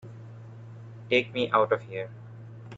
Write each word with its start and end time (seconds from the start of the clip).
Take 1.11 1.31
me 1.31 1.51
out 1.51 1.71
of 1.71 1.83
here! 1.83 2.09